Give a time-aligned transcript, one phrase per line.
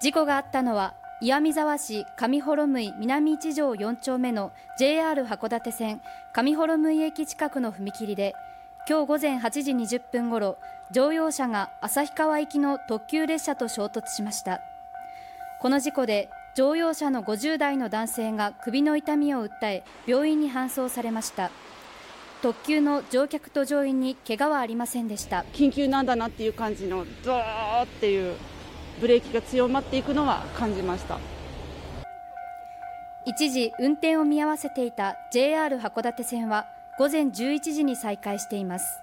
[0.00, 6.00] 事故があったのは岩見沢市上幌向南一条4丁目の JR 函館線
[6.32, 8.34] 上幌向駅近くの踏切で
[8.88, 10.56] 今日午前8時20分ごろ
[10.92, 14.60] 乗用車が旭川行きの特急列車と衝突しました。
[15.60, 21.50] この事故で乗用車の50代の男性が首の痛みを訴え病院に搬送されました。
[22.40, 25.44] 特急の乗客と乗員に怪我はありませんでした。
[25.52, 28.36] 緊急なんだなっていう感じのドーっていう
[29.00, 31.18] ブレーキが強まっていくのは感じました。
[33.24, 36.66] 一時運転を見合わせていた JR 函館線は
[36.98, 39.02] 午前11時に再開しています。